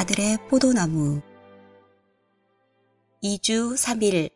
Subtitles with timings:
[0.00, 1.20] 아들의 포도나무.
[3.22, 4.30] 2주 3일.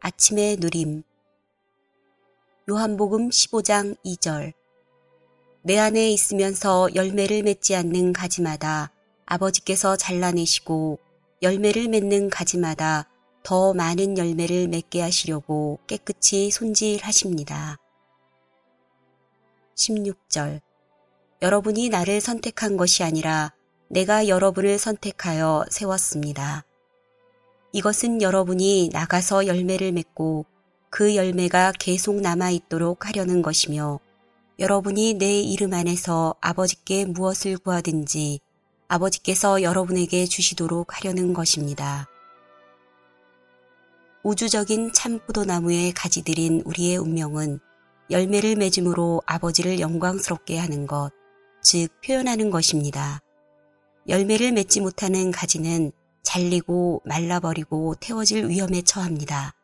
[0.00, 1.02] 아침의 누림.
[2.68, 4.52] 요한복음 15장 2절.
[5.62, 8.92] 내 안에 있으면서 열매를 맺지 않는 가지마다
[9.24, 10.98] 아버지께서 잘라내시고
[11.40, 13.08] 열매를 맺는 가지마다
[13.42, 17.78] 더 많은 열매를 맺게 하시려고 깨끗이 손질하십니다.
[19.74, 20.60] 16절.
[21.40, 23.54] 여러분이 나를 선택한 것이 아니라
[23.88, 26.64] 내가 여러분을 선택하여 세웠습니다.
[27.72, 30.46] 이것은 여러분이 나가서 열매를 맺고
[30.90, 34.00] 그 열매가 계속 남아있도록 하려는 것이며
[34.58, 38.40] 여러분이 내 이름 안에서 아버지께 무엇을 구하든지
[38.88, 42.08] 아버지께서 여러분에게 주시도록 하려는 것입니다.
[44.22, 47.60] 우주적인 참포도나무의 가지들인 우리의 운명은
[48.10, 51.10] 열매를 맺음으로 아버지를 영광스럽게 하는 것,
[51.62, 53.20] 즉 표현하는 것입니다.
[54.08, 55.92] 열매를 맺지 못하는 가지는
[56.22, 59.54] 잘리고 말라버리고 태워질 위험에 처합니다.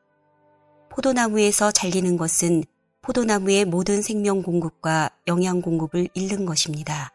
[0.91, 2.65] 포도나무에서 잘리는 것은
[3.03, 7.11] 포도나무의 모든 생명 공급과 영양 공급을 잃는 것입니다.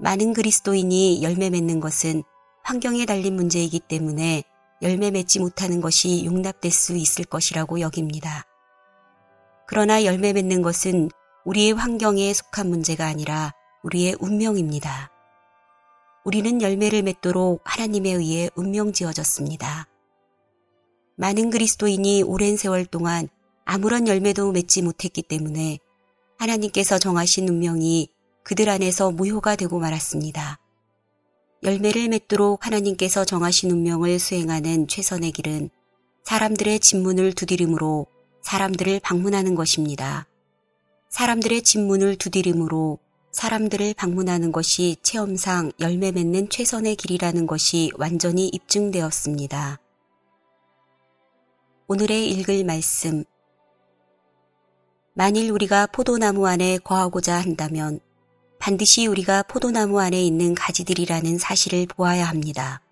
[0.00, 2.22] 많은 그리스도인이 열매 맺는 것은
[2.62, 4.42] 환경에 달린 문제이기 때문에
[4.82, 8.44] 열매 맺지 못하는 것이 용납될 수 있을 것이라고 여깁니다.
[9.66, 11.10] 그러나 열매 맺는 것은
[11.44, 15.10] 우리의 환경에 속한 문제가 아니라 우리의 운명입니다.
[16.28, 19.88] 우리는 열매를 맺도록 하나님에 의해 운명 지어졌습니다.
[21.16, 23.30] 많은 그리스도인이 오랜 세월 동안
[23.64, 25.78] 아무런 열매도 맺지 못했기 때문에
[26.36, 28.10] 하나님께서 정하신 운명이
[28.42, 30.58] 그들 안에서 무효가 되고 말았습니다.
[31.62, 35.70] 열매를 맺도록 하나님께서 정하신 운명을 수행하는 최선의 길은
[36.24, 38.06] 사람들의 집문을 두드림으로
[38.42, 40.26] 사람들을 방문하는 것입니다.
[41.08, 42.98] 사람들의 집문을 두드림으로
[43.30, 49.78] 사람들을 방문하는 것이 체험상 열매 맺는 최선의 길이라는 것이 완전히 입증되었습니다.
[51.86, 53.24] 오늘의 읽을 말씀.
[55.14, 58.00] 만일 우리가 포도나무 안에 거하고자 한다면
[58.58, 62.82] 반드시 우리가 포도나무 안에 있는 가지들이라는 사실을 보아야 합니다.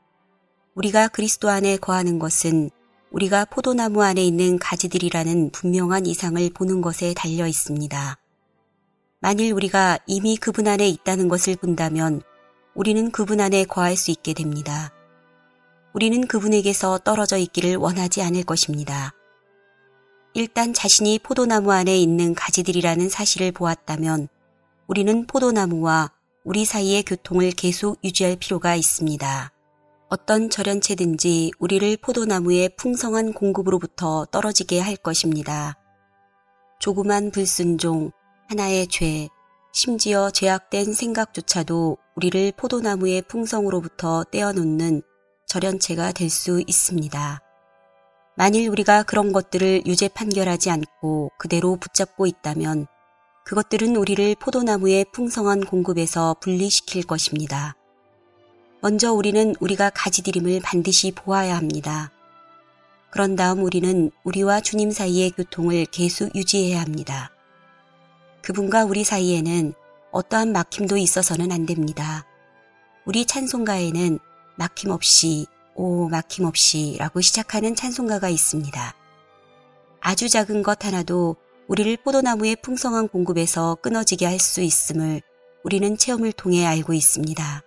[0.75, 2.71] 우리가 그리스도 안에 거하는 것은
[3.11, 8.19] 우리가 포도나무 안에 있는 가지들이라는 분명한 이상을 보는 것에 달려 있습니다.
[9.21, 12.21] 만일 우리가 이미 그분 안에 있다는 것을 본다면
[12.75, 14.93] 우리는 그분 안에 거할 수 있게 됩니다.
[15.95, 19.15] 우리는 그분에게서 떨어져 있기를 원하지 않을 것입니다.
[20.35, 24.29] 일단 자신이 포도나무 안에 있는 가지들이라는 사실을 보았다면
[24.87, 26.13] 우리는 포도나무와
[26.45, 29.51] 우리 사이의 교통을 계속 유지할 필요가 있습니다.
[30.11, 35.77] 어떤 절연체든지 우리를 포도나무의 풍성한 공급으로부터 떨어지게 할 것입니다.
[36.79, 38.13] 조그만 불순종,
[38.49, 39.29] 하나의 죄,
[39.73, 45.03] 심지어 죄악된 생각조차도 우리를 포도나무의 풍성으로부터 떼어놓는
[45.47, 47.41] 절연체가 될 수 있습니다.
[48.37, 52.87] 만일 우리가 그런 것들을 유죄 판결하지 않고 그대로 붙잡고 있다면
[53.45, 57.75] 그것들은 우리를 포도나무의 풍성한 공급에서 분리시킬 것입니다.
[58.81, 62.13] 먼저 우리는 우리가 가지들임을 반드시 보아야 합니다.
[63.11, 67.31] 그런 다음 우리는 우리와 주님 사이의 교통을 계속 유지해야 합니다.
[68.47, 69.75] 그분과 우리 사이에는
[70.13, 72.25] 어떠한 막힘도 있어서는 안 됩니다.
[73.05, 74.21] 우리 찬송가에는
[74.55, 78.95] 막힘 없이, 오, 막힘 없이 라고 시작하는 찬송가가 있습니다.
[79.99, 81.35] 아주 작은 것 하나도
[81.67, 85.23] 우리를 포도나무의 풍성한 공급에서 끊어지게 할 수 있음을
[85.65, 87.63] 우리는 체험을 통해 알고 있습니다.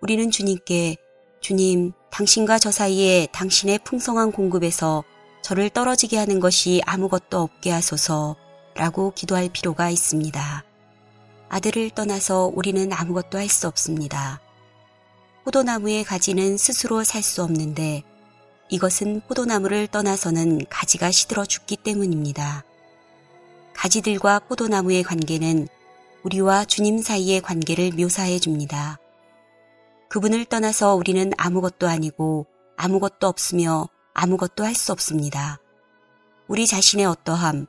[0.00, 0.96] 우리는 주님께
[1.40, 5.04] 주님, 당신과 저 사이에 당신의 풍성한 공급에서
[5.42, 8.34] 저를 떨어지게 하는 것이 아무것도 없게 하소서
[8.74, 10.64] 라고 기도할 필요가 있습니다.
[11.48, 14.40] 아들을 떠나서 우리는 아무것도 할 수 없습니다.
[15.44, 18.02] 포도나무의 가지는 스스로 살 수 없는데
[18.70, 22.64] 이것은 포도나무를 떠나서는 가지가 시들어 죽기 때문입니다.
[23.74, 25.68] 가지들과 포도나무의 관계는
[26.24, 28.98] 우리와 주님 사이의 관계를 묘사해 줍니다.
[30.08, 32.46] 그분을 떠나서 우리는 아무것도 아니고
[32.76, 35.58] 아무것도 없으며 아무것도 할 수 없습니다.
[36.48, 37.66] 우리 자신의 어떠함,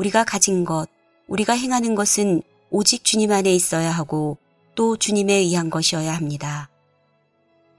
[0.00, 0.88] 우리가 가진 것,
[1.28, 4.38] 우리가 행하는 것은 오직 주님 안에 있어야 하고
[4.74, 6.70] 또 주님에 의한 것이어야 합니다.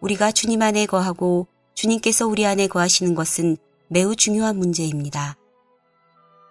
[0.02, 3.58] 우리가 주님 안에 거하고 주님께서 우리 안에 거하시는 것은
[3.88, 5.36] 매우 중요한 문제입니다.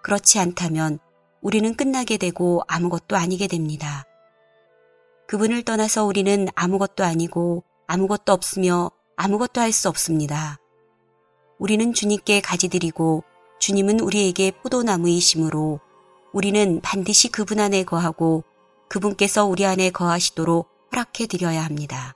[0.03, 0.99] 그렇지 않다면
[1.41, 4.03] 우리는 끝나게 되고 아무것도 아니게 됩니다.
[5.29, 10.57] 그분을 떠나서 우리는 아무것도 아니고 아무것도 없으며 아무것도 할 수 없습니다.
[11.59, 13.23] 우리는 주님께 가지드리고
[13.61, 15.79] 주님은 우리에게 포도나무이심으로
[16.33, 18.43] 우리는 반드시 그분 안에 거하고
[18.89, 22.15] 그분께서 우리 안에 거하시도록 허락해 드려야 합니다.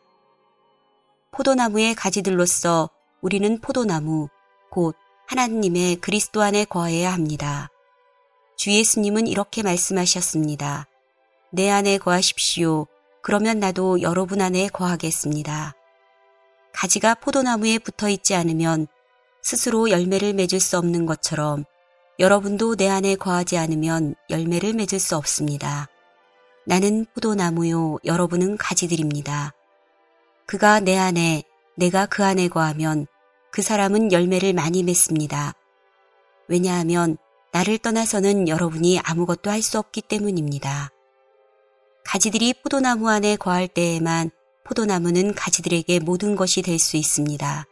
[1.29, 2.89] 포도나무의 가지들로서
[3.21, 4.27] 우리는 포도나무,
[4.71, 4.95] 곧
[5.27, 7.69] 하나님의 그리스도 안에 거해야 합니다.
[8.57, 10.87] 주 예수님은 이렇게 말씀하셨습니다.
[11.51, 12.87] 내 안에 거하십시오.
[13.21, 15.75] 그러면 나도 여러분 안에 거하겠습니다.
[16.73, 18.87] 가지가 포도나무에 붙어 있지 않으면
[19.45, 21.65] 스스로 열매를 맺을 수 없는 것처럼
[22.17, 25.87] 여러분도 내 안에 거하지 않으면 열매를 맺을 수 없습니다.
[26.65, 29.53] 나는 포도나무요, 여러분은 가지들입니다.
[30.47, 31.43] 그가 내 안에,
[31.75, 33.05] 내가 그 안에 거하면
[33.51, 35.53] 그 사람은 열매를 많이 맺습니다.
[36.47, 37.15] 왜냐하면
[37.51, 40.89] 나를 떠나서는 여러분이 아무것도 할 수 없기 때문입니다.
[42.03, 44.31] 가지들이 포도나무 안에 거할 때에만
[44.63, 47.67] 포도나무는 가지들에게 모든 것이 될 수 있습니다.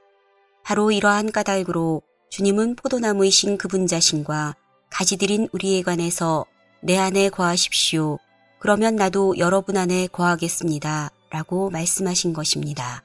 [0.64, 4.56] 바로 이러한 까닭으로 주님은 포도나무이신 그분 자신과
[4.90, 6.46] 가지들인 우리에 관해서
[6.82, 8.18] 내 안에 거하십시오.
[8.60, 11.12] 그러면 나도 여러분 안에 거하겠습니다.
[11.30, 13.04] 라고 말씀하신 것입니다.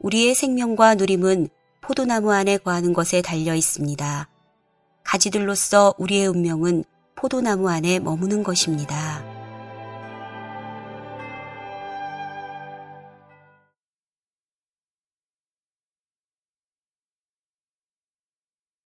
[0.00, 1.48] 우리의 생명과 누림은
[1.80, 4.28] 포도나무 안에 거하는 것에 달려 있습니다.
[5.04, 6.84] 가지들로서 우리의 운명은
[7.16, 9.09] 포도나무 안에 머무는 것입니다.